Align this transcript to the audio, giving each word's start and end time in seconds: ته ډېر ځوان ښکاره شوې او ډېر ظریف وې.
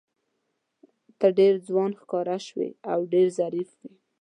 ته 1.19 1.27
ډېر 1.39 1.53
ځوان 1.67 1.91
ښکاره 2.01 2.37
شوې 2.47 2.69
او 2.91 2.99
ډېر 3.13 3.27
ظریف 3.39 3.69
وې. 3.79 3.91